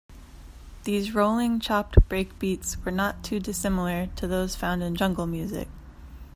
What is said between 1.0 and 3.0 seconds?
rolling chopped breakbeats were